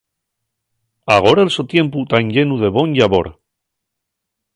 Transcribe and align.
Agora'l 1.15 1.51
so 1.55 1.63
tiempu 1.73 1.99
ta 2.13 2.17
enllenu 2.23 2.55
de 2.63 2.69
bon 2.79 2.89
llabor. 2.97 3.27